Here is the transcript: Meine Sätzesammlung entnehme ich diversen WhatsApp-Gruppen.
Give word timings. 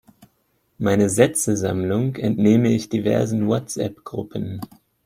Meine 0.79 1.11
Sätzesammlung 1.11 2.15
entnehme 2.15 2.69
ich 2.73 2.89
diversen 2.89 3.47
WhatsApp-Gruppen. 3.47 4.59